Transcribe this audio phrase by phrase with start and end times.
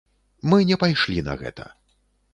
[0.53, 1.71] Мы не пайшлі на гэта.